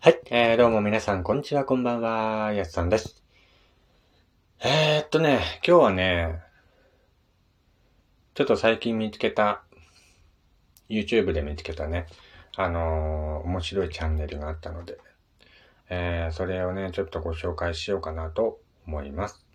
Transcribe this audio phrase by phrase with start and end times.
[0.00, 3.20] はい、えー、どうも皆さん、こんにちは、こんばんは、やすさんです。
[4.60, 6.40] えー、っとね、今日はね、
[8.34, 9.64] ちょっと最近見つけた、
[10.88, 12.06] YouTube で見つけたね、
[12.54, 14.98] あのー、面白いチャンネルがあったので、
[15.90, 19.47] えー、それをね、ちょっとご紹介しようかなと思います。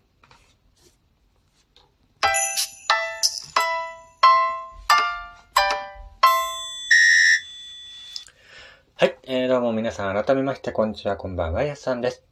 [9.36, 12.22] えー、どうも皆さん、改めまして、こんにちは、こんばんは、やすさんです。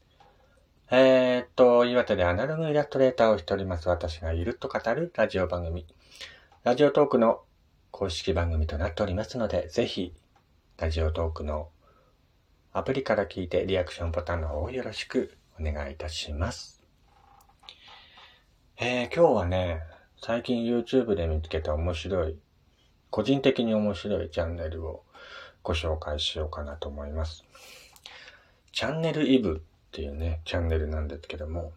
[0.88, 5.84] えー、っと、岩手でアナログイラストレーターをしております、私がゆるっと語るラジオ番組。
[6.62, 7.42] ラジオトークの
[7.90, 10.14] 公式番組となっておりますので、ぜひ、
[10.78, 11.70] ラジオトークの
[12.72, 16.84] アプリから聞いてリアクションボタンの方をよろしくお願いいたします。
[18.76, 19.80] えー、今日はね、
[20.18, 22.38] 最近 YouTube で見つけた面白い、
[23.10, 25.02] 個人的に面白いチャンネルを
[25.62, 27.44] ご紹介しようかなと思います。
[28.72, 31.72] チャンネルイブっていうね、チャンネルなんですけども、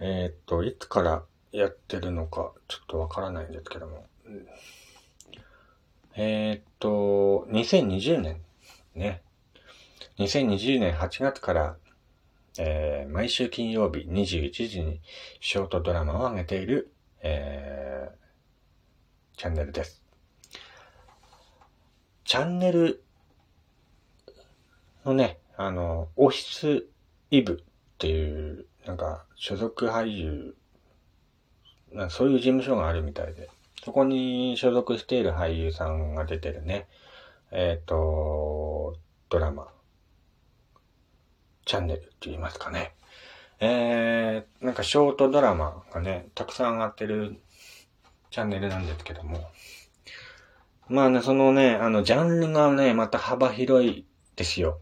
[0.00, 4.06] えー、っと、いつからやってるのかちょっとわからないんですけども、
[6.14, 8.40] えー、っと、2020年
[8.94, 9.22] ね、
[10.18, 11.76] 2020年8月から、
[12.58, 15.00] えー、毎週金曜日21時に
[15.40, 18.21] ショートドラマを上げている、えー、
[19.42, 20.00] チャンネルです。
[22.24, 23.02] チャンネル
[25.04, 26.86] のね、あの、オフィス
[27.32, 30.54] イブっていう、なんか、所属俳優、
[31.90, 33.50] なそういう事務所があるみたいで、
[33.84, 36.86] そこに所属している俳優さんが出てるね、
[37.50, 38.94] えっ、ー、と、
[39.28, 39.66] ドラマ、
[41.64, 42.94] チャンネルって言いますかね。
[43.58, 47.40] えー、なんかショートドラマがね、たくさん上がってる
[48.32, 49.38] チャンネルなんですけども。
[50.88, 54.80] まあね、そのね、あの、ジャンルがね、また幅広いですよ。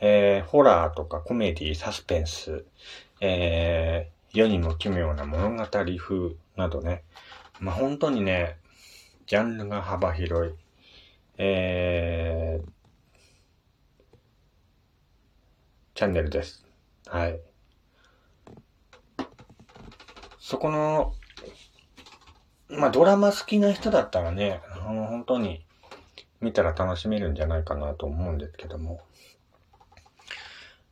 [0.00, 2.64] えー、ホラーとかコメディ、サスペンス、
[3.20, 7.04] えー、世にも奇妙な物語風などね。
[7.60, 8.56] まあ本当にね、
[9.26, 10.54] ジャンルが幅広い。
[11.36, 12.70] えー、
[15.94, 16.64] チャンネルです。
[17.06, 17.38] はい。
[20.38, 21.14] そこの
[22.72, 25.64] まあドラマ好きな人だったらね、あの本当に
[26.40, 29.00] 見たら楽しめるんじゃないかなと思うんですけども。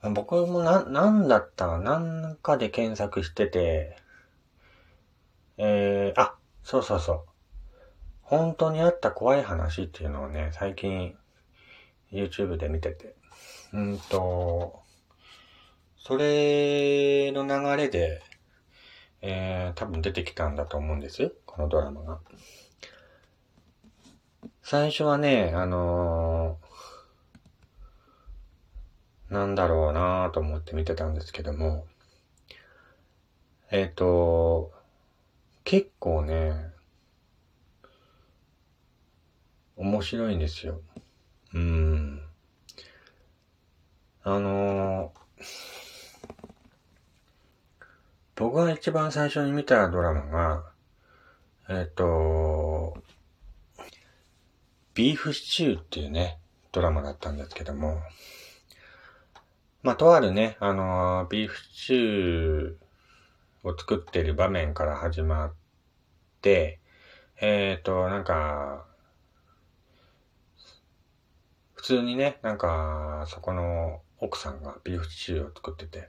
[0.03, 3.97] 僕もな、なんだったらなんかで検索してて、
[5.59, 7.23] えー、あ、そうそうそう。
[8.23, 11.17] 本当にあった怖い話っていうのをね、最近
[12.13, 13.15] YouTube で見てて。
[13.73, 14.81] うんと、
[15.99, 18.23] それの流れで、
[19.23, 21.35] えー、多分出てきたんだと思うんです。
[21.47, 22.21] このドラマが。
[24.63, 31.87] 最初はね、あのー、なんだろうなぁと思って見てたんですけども、
[33.71, 34.73] えっ、ー、と、
[35.65, 36.73] 結構ね、
[39.77, 40.81] 面白いんですよ。
[41.53, 42.23] うん。
[44.23, 45.21] あのー
[48.41, 50.65] 僕が一番最初に見たドラマが、
[51.69, 52.95] えっ、ー、と、
[54.95, 56.39] ビーフシチューっていうね、
[56.73, 58.01] ドラマだったんですけども、
[59.83, 65.53] まあ、とあるね、あのー、ビーフシチューを作ってる場面から始まっ
[66.41, 66.81] て、
[67.43, 68.87] えっ、ー、と、なんか、
[71.75, 76.09] 普通にね、なんか、そこの奥さんがビーフシチューを作ってて、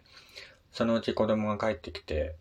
[0.71, 2.35] そのうち子供が帰ってきて、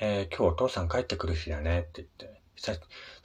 [0.00, 2.40] えー、今日お父さん帰ってくる日だねって言って、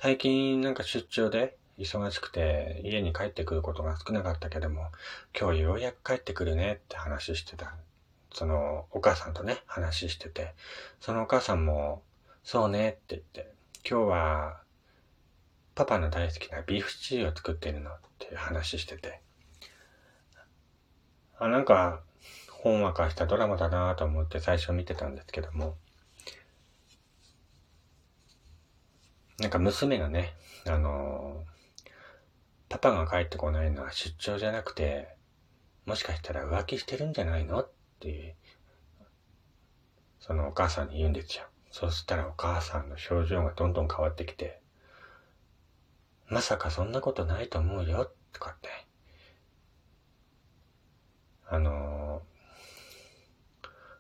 [0.02, 4.92] 最近なんか出張で忙しくて家に帰ってくることが少なかったけども、
[5.40, 7.76] 今日ようやく帰ってくるねって話してた。
[8.34, 10.54] そのお母さんとね、話してて、
[11.00, 12.04] そのお母さんも、
[12.44, 13.52] そうねって言って、
[13.90, 14.62] 今日は
[15.74, 19.22] パパの大好きなビーフシチューを作ってるのっていう話してて、
[21.40, 22.02] あ、なんか、
[22.62, 25.78] ほんわかしたドラマだなと思って最初見てたんですけども、
[29.40, 30.34] なんか娘がね、
[30.68, 31.46] あの
[32.68, 35.08] パパが帰ってこないのは出張じゃなくて、
[35.86, 37.72] もしかしたら浮気してるんじゃないのっ
[38.02, 38.36] て、
[40.20, 41.46] そのお母さんに言うんですよ。
[41.72, 44.60] そしたらお母さんの表情がどんどん変わってきて、
[46.28, 48.70] まさかそんなことないと思うよ、とかって。
[51.48, 52.09] あの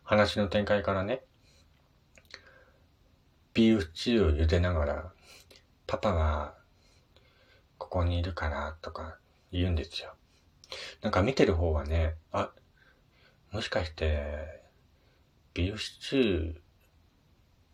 [0.09, 1.21] 話の展開からね、
[3.53, 5.13] ビーフシチューを茹でながら、
[5.85, 6.55] パパが、
[7.77, 9.19] ここにいるからとか
[9.51, 10.15] 言うんですよ。
[11.03, 12.49] なんか見てる方はね、あ、
[13.51, 14.63] もしかして、
[15.53, 16.55] ビーフシチュー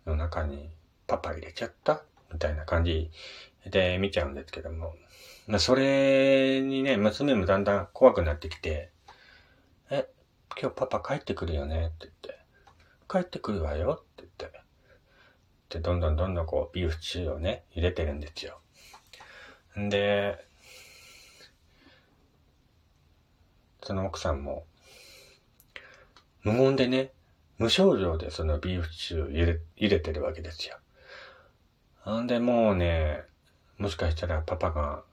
[0.05, 0.69] の中に
[1.07, 2.03] パパ入れちゃった？
[2.33, 3.11] みたいな感じ
[3.65, 4.93] で見ちゃうんですけども。
[5.47, 8.91] まあ、それにね、娘もだんだん怖くなってきて、
[10.59, 11.87] 今日パパ帰ってくるよね？
[11.87, 12.39] って言って、
[13.09, 13.99] 帰ってくるわよ？
[14.01, 14.59] って言って、
[15.69, 18.59] で、どんどんどんどんこう、ビーフシチューをね、入れてるんですよ。
[19.79, 20.45] んで、
[23.83, 24.65] その奥さんも、
[26.43, 27.11] 無言でね、
[27.57, 30.79] 無症状でそのビーフシチュー入れ入れてるわけですよ。
[32.21, 33.23] んで、もうね、
[33.77, 35.03] もしかしたらパパが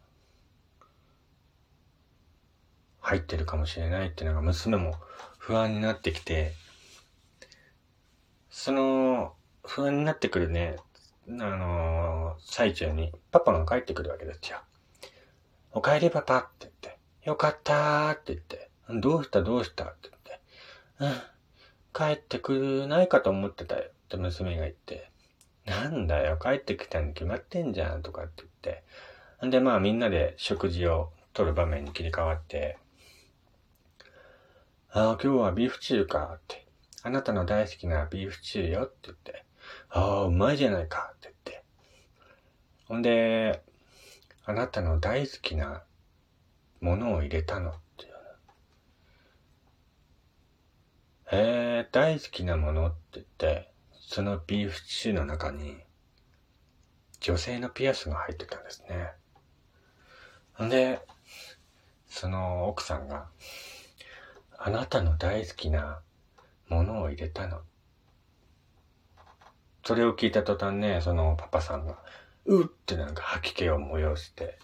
[3.03, 4.95] 入ってるかもしれないっていうのが娘も
[5.39, 6.53] 不安になってきて、
[8.49, 9.35] その
[9.65, 10.77] 不安になってくるね、
[11.29, 14.59] あのー、最中にパパが帰ってくるわけですよ。
[15.73, 18.71] お帰りパパって言って、よかったーって言って、
[19.01, 19.85] どうしたどうした？
[19.85, 20.41] って言って、
[21.01, 21.13] うん、
[21.93, 25.11] 帰ってくれないかと思ってたよって娘が言って、
[25.65, 28.49] なんだよ、帰ってきたに決まってんじゃんとかって言っ
[29.41, 29.47] て。
[29.47, 32.79] んで、まあみんなで食事を取る場面に切り替わって、
[34.95, 36.67] ああ、今日はビーフシチューかって。
[37.03, 39.47] あなたの大好きなビーフシチューよって言って。
[39.89, 41.65] ああ、うまいじゃないかって言って。
[42.89, 43.63] ほんで、
[44.45, 45.83] あなたの大好きな
[46.83, 48.13] ものを入れたのっていう。
[51.33, 55.79] えー、大好きなものって言って、そのビーフシチューの中に、
[57.21, 59.13] 女性のピアスが入ってたんですね。
[60.53, 61.01] ほんで、
[62.09, 63.31] その奥さんが、
[64.65, 65.99] あなたの大好きな
[66.69, 67.63] ものを入れたの。
[69.85, 71.99] それを聞いた途端ね、そのパパさんが、
[72.45, 74.61] うってなんか吐き気を催して、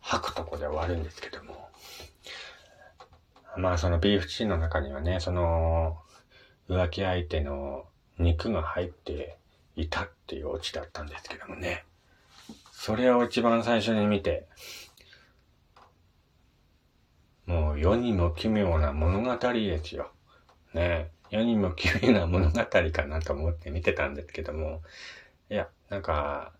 [0.00, 1.68] 吐くとこで終わるんですけども。
[3.58, 5.98] まあそのビーフチューの中にはね、その
[6.70, 7.84] 浮気相手の
[8.18, 9.36] 肉が入って
[9.76, 11.84] いたっていうオチだったんですけどもね。
[12.72, 14.46] それを一番最初に見て、
[17.76, 20.10] 世にも奇妙な物語ですよ。
[20.74, 24.82] ね世にも奇妙な物語かなと思って見てたんですけども、
[25.50, 26.52] いや、なんか、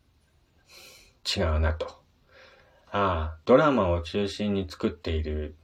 [1.36, 1.86] 違うなと。
[2.90, 5.56] ああ、ドラマを中心に作っている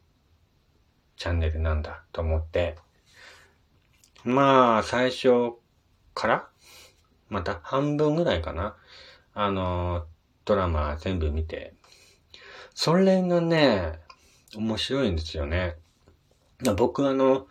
[1.16, 2.76] チャンネルなんだと思って、
[4.24, 5.54] まあ、最初
[6.14, 6.48] から？
[7.28, 8.76] また半分ぐらいかな。
[9.34, 10.06] あの、
[10.44, 11.74] ドラマ全部見て。
[12.74, 14.00] それがね、
[14.56, 15.76] 面白いんですよね。
[16.76, 17.46] 僕あの、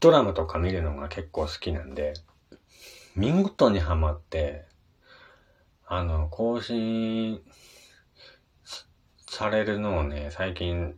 [0.00, 2.14] ドラマとか見るのが結構好きなんで、
[3.14, 4.66] 見事にハマって、
[5.86, 7.40] あの、更新
[9.28, 10.94] されるのをね、最近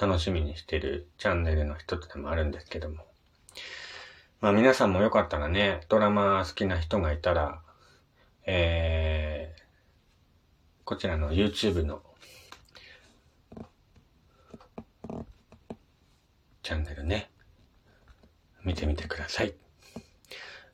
[0.00, 3.06] 楽しみにしてるチャンネルの一つでもあるんですけども。
[4.40, 7.60] まあ皆さんもよかったらね、ドラマ好きな人がいたら、
[8.44, 9.62] えー、
[10.84, 12.02] こちらの YouTube の
[16.72, 17.30] チャンネルね、
[18.64, 19.52] 見てみてください。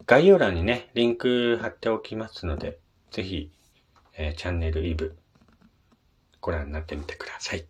[0.07, 2.79] 概要欄にね、リンク貼っておきますので、
[3.11, 3.51] ぜひ、
[4.17, 5.17] えー、チャンネルイブ
[6.41, 7.67] ご覧になってみてください。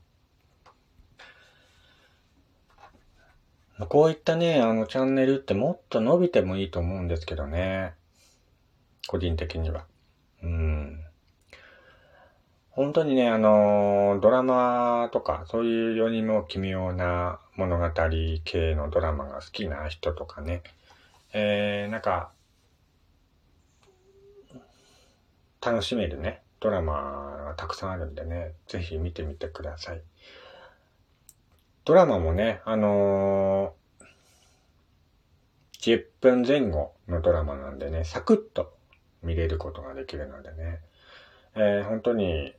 [3.89, 7.95] こういったね、あのチャンネルってもっと伸びてもいいと思うんですけどね。
[9.07, 9.87] 個人的には。
[10.43, 11.01] うん。
[12.69, 17.91] 本当にね、あの、ドラマとか、そういう世にも奇妙な物語
[18.45, 20.63] 系のドラマが好きな人とかね、
[21.33, 22.31] えー、なんか、
[25.61, 26.93] 楽しめるね、ドラマ
[27.47, 30.03] がたくさんあるんでね、ぜひ見てみてください。
[31.85, 38.73] ドラマもね、あのー、10分前後のドラマなんでね、サクッと
[39.25, 40.79] 見れることができるのでね、
[41.57, 42.55] えー、本当に、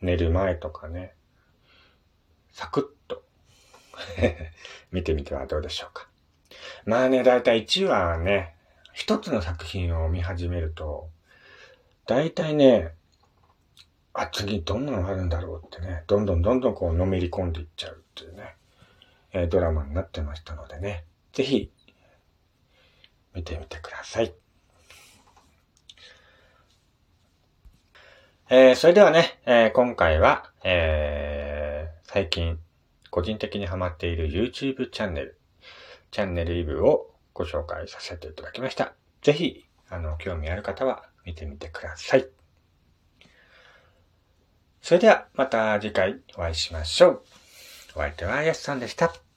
[0.00, 1.14] 寝る前とかね、
[2.52, 3.24] サクッと
[4.92, 6.08] 見てみてはどうでしょうか。
[6.84, 8.54] まあね、だいたい1話ね、
[8.92, 11.10] 一つの作品を見始めると、
[12.06, 12.94] だいたいね、
[14.12, 18.56] あ、次どんなのあるんだろうってね、どんどんどんどんこうのめり込んでいっちゃうっていうね、
[19.32, 21.72] えー、ドラマになってましたのでね、ぜひ、
[23.34, 24.34] 見てみてください。
[28.50, 31.61] えー、それではね、えー、今回は、えー、
[32.04, 32.58] 最近
[33.10, 35.38] 個人的にハマっている YouTube チャンネル、
[36.10, 38.94] チャンネルイブをご紹介させていただきました。
[39.22, 42.28] ぜひ、あの、興味ある方は見てみてください。
[44.80, 47.22] それではまた次回お会いしましょう。
[47.94, 49.31] お相手はやすさんでした。